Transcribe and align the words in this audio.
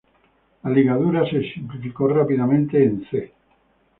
La 0.63 0.71
ligadura 0.71 1.29
se 1.29 1.53
simplificó 1.53 2.07
rápidamente 2.07 2.83
en 2.83 3.03
Ϛ. 3.05 3.31